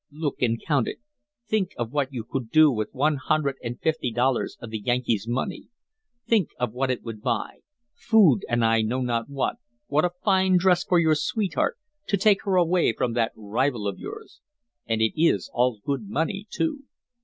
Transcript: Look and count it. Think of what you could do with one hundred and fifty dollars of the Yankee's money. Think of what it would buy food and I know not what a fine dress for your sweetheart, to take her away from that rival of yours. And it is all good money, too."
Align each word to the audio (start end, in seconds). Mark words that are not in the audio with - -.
Look 0.11 0.41
and 0.41 0.59
count 0.59 0.87
it. 0.87 0.97
Think 1.47 1.73
of 1.77 1.91
what 1.91 2.11
you 2.11 2.23
could 2.23 2.49
do 2.49 2.71
with 2.71 2.91
one 2.91 3.17
hundred 3.17 3.57
and 3.61 3.79
fifty 3.79 4.11
dollars 4.11 4.57
of 4.59 4.71
the 4.71 4.79
Yankee's 4.79 5.27
money. 5.27 5.67
Think 6.25 6.49
of 6.59 6.73
what 6.73 6.89
it 6.89 7.03
would 7.03 7.21
buy 7.21 7.59
food 7.93 8.39
and 8.49 8.65
I 8.65 8.81
know 8.81 9.01
not 9.01 9.29
what 9.29 9.57
a 10.03 10.09
fine 10.23 10.57
dress 10.57 10.83
for 10.83 10.97
your 10.97 11.13
sweetheart, 11.13 11.77
to 12.07 12.17
take 12.17 12.45
her 12.45 12.55
away 12.55 12.93
from 12.93 13.13
that 13.13 13.31
rival 13.35 13.87
of 13.87 13.99
yours. 13.99 14.39
And 14.87 15.01
it 15.03 15.13
is 15.15 15.51
all 15.53 15.77
good 15.85 16.09
money, 16.09 16.47
too." 16.49 16.85